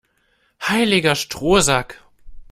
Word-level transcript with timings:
Heiliger 0.67 1.13
Strohsack! 1.13 1.99